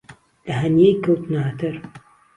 [0.45, 1.75] له ههنیەی کهوتنه ههتەر